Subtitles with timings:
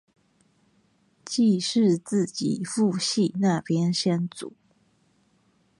[1.23, 4.53] 既是自己父系那邊先祖